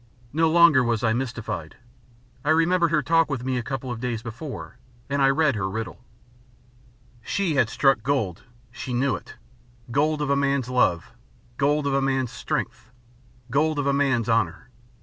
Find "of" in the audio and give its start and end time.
3.91-3.99, 10.23-10.31, 11.85-11.93, 13.77-13.85